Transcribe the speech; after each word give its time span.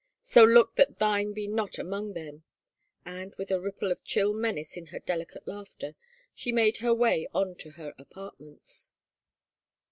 So 0.33 0.43
look 0.43 0.77
that 0.77 0.97
thine 0.97 1.31
be 1.31 1.47
not 1.47 1.77
among 1.77 2.13
them," 2.13 2.43
and 3.05 3.35
with 3.35 3.51
a 3.51 3.61
ripple 3.61 3.91
of 3.91 4.03
chill 4.03 4.33
menace 4.33 4.75
in 4.75 4.87
her 4.87 4.97
delicate 4.97 5.47
laughter 5.47 5.93
she 6.33 6.51
made 6.51 6.77
her 6.77 6.91
way 6.91 7.27
on 7.35 7.53
to 7.57 7.73
her 7.77 7.93
apartments. 7.99 8.89